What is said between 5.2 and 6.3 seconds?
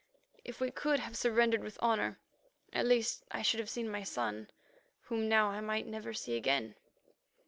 now I might never